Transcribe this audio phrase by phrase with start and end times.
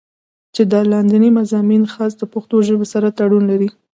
[0.55, 3.69] چې دا لانديني مضامين خاص د پښتو ژبې سره تړون لري